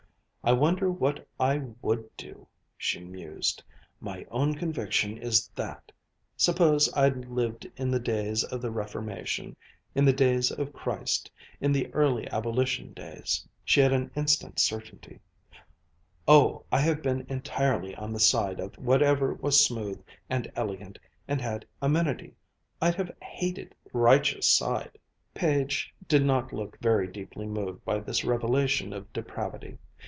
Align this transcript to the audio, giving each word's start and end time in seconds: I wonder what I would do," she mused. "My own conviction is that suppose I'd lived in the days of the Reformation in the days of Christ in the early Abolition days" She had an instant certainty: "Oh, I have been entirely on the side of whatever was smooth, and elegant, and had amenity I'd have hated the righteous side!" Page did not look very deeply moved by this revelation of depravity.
I 0.43 0.53
wonder 0.53 0.89
what 0.91 1.27
I 1.39 1.59
would 1.83 2.09
do," 2.17 2.47
she 2.75 2.99
mused. 3.03 3.61
"My 3.99 4.25
own 4.31 4.55
conviction 4.55 5.19
is 5.19 5.47
that 5.49 5.91
suppose 6.35 6.91
I'd 6.97 7.27
lived 7.27 7.67
in 7.77 7.91
the 7.91 7.99
days 7.99 8.43
of 8.45 8.59
the 8.59 8.71
Reformation 8.71 9.55
in 9.93 10.03
the 10.03 10.11
days 10.13 10.49
of 10.49 10.73
Christ 10.73 11.29
in 11.59 11.71
the 11.71 11.93
early 11.93 12.27
Abolition 12.31 12.91
days" 12.93 13.47
She 13.63 13.81
had 13.81 13.93
an 13.93 14.09
instant 14.15 14.57
certainty: 14.57 15.19
"Oh, 16.27 16.65
I 16.71 16.79
have 16.79 17.03
been 17.03 17.23
entirely 17.29 17.93
on 17.95 18.11
the 18.11 18.19
side 18.19 18.59
of 18.59 18.73
whatever 18.79 19.35
was 19.35 19.63
smooth, 19.63 20.03
and 20.27 20.51
elegant, 20.55 20.97
and 21.27 21.39
had 21.39 21.67
amenity 21.83 22.33
I'd 22.81 22.95
have 22.95 23.15
hated 23.21 23.75
the 23.83 23.91
righteous 23.99 24.51
side!" 24.51 24.97
Page 25.35 25.93
did 26.07 26.25
not 26.25 26.51
look 26.51 26.79
very 26.79 27.05
deeply 27.07 27.45
moved 27.45 27.85
by 27.85 27.99
this 27.99 28.23
revelation 28.25 28.91
of 28.91 29.13
depravity. 29.13 29.77